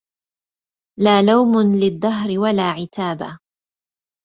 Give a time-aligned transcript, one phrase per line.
[0.99, 1.53] لا لوم
[1.83, 3.39] للدهر ولا عتابا